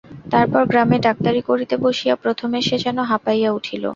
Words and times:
তারপর 0.31 0.61
গ্রামে 0.65 0.97
ডাক্তারি 1.07 1.41
করিতে 1.49 1.75
বসিয়া 1.83 2.15
প্রথমে 2.23 2.57
সে 2.61 2.75
যেন 2.85 2.97
হাঁপাইয়া 3.11 3.49
উঠিল। 3.57 3.83